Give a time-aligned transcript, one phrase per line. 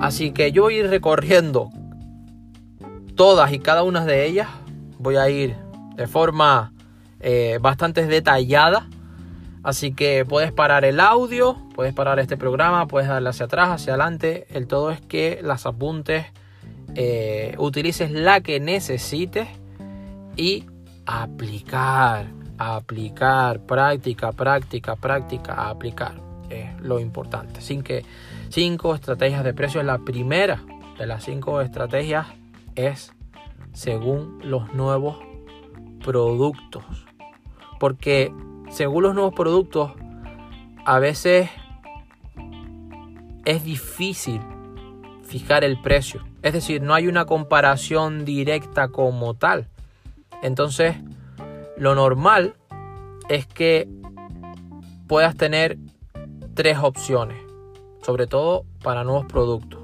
[0.00, 1.70] Así que yo voy a ir recorriendo
[3.14, 4.48] todas y cada una de ellas.
[4.98, 5.54] Voy a ir
[5.94, 6.72] de forma
[7.20, 8.88] eh, bastante detallada.
[9.62, 13.92] Así que puedes parar el audio, puedes parar este programa, puedes darle hacia atrás, hacia
[13.92, 14.46] adelante.
[14.48, 16.24] El todo es que las apuntes,
[16.94, 19.48] eh, utilices la que necesites
[20.34, 20.64] y
[21.04, 26.29] aplicar, aplicar, práctica, práctica, práctica, aplicar.
[26.50, 27.60] Es lo importante.
[27.60, 28.04] Sin que
[28.48, 29.82] cinco estrategias de precio.
[29.82, 30.62] La primera
[30.98, 32.26] de las cinco estrategias
[32.74, 33.12] es
[33.72, 35.18] según los nuevos
[36.04, 36.84] productos.
[37.78, 38.32] Porque
[38.70, 39.92] según los nuevos productos,
[40.84, 41.48] a veces
[43.44, 44.40] es difícil
[45.22, 46.24] fijar el precio.
[46.42, 49.68] Es decir, no hay una comparación directa como tal.
[50.42, 50.96] Entonces,
[51.76, 52.56] lo normal
[53.28, 53.88] es que
[55.06, 55.78] puedas tener
[56.60, 57.38] tres opciones,
[58.02, 59.80] sobre todo para nuevos productos.